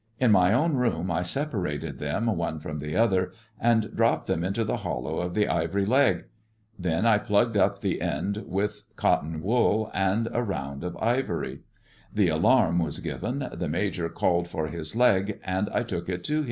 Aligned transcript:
In 0.19 0.31
my 0.31 0.51
own 0.51 0.77
room 0.77 1.11
I 1.11 1.21
separated 1.21 1.99
them 1.99 2.25
one 2.25 2.57
from 2.59 2.79
the 2.79 2.95
other, 2.97 3.33
and 3.59 3.95
dropped 3.95 4.25
them 4.25 4.43
into 4.43 4.63
the 4.63 4.77
hollow 4.77 5.19
of 5.19 5.35
the 5.35 5.47
ivory 5.47 5.85
leg. 5.85 6.23
Then 6.79 7.05
I 7.05 7.19
plugged 7.19 7.55
up 7.55 7.81
THE 7.81 8.01
IVORY 8.01 8.07
LEQ 8.09 8.17
AND 8.17 8.33
THE 8.37 8.41
DIAMONDS 8.41 8.83
361 8.99 9.13
I 9.13 9.15
end 9.19 9.41
with 9.43 9.43
cotton 9.43 9.43
wool 9.47 9.91
and 9.93 10.29
a 10.33 10.41
round 10.43 10.83
of 10.83 10.97
ivory. 10.97 11.59
The 12.11 12.29
alarm 12.29 12.81
s 12.81 12.97
given, 12.97 13.47
the 13.53 13.69
Major 13.69 14.09
called 14.09 14.47
for 14.47 14.69
his 14.69 14.95
leg, 14.95 15.39
and 15.43 15.69
I 15.69 15.83
took 15.83 16.09
it 16.09 16.23
to 16.23 16.37
1. 16.37 16.39